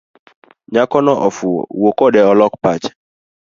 Nyakono 0.73 1.13
ofuwo 1.27 1.61
wuokode 1.79 2.19
olok 2.31 2.53
pache. 2.63 2.91